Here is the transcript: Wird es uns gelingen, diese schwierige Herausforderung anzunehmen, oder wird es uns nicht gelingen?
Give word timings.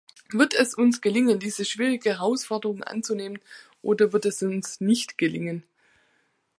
Wird 0.31 0.55
es 0.55 0.73
uns 0.73 0.99
gelingen, 1.01 1.37
diese 1.39 1.63
schwierige 1.63 2.09
Herausforderung 2.09 2.81
anzunehmen, 2.83 3.37
oder 3.83 4.11
wird 4.13 4.25
es 4.25 4.41
uns 4.41 4.81
nicht 4.81 5.19
gelingen? 5.19 5.61